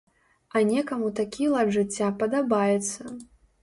А 0.55 0.61
некаму 0.69 1.13
такі 1.21 1.43
лад 1.53 1.73
жыцця 1.79 2.13
падабаецца. 2.25 3.19